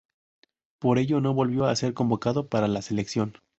[0.79, 3.35] Por ello no volvió a ser convocado para la selección.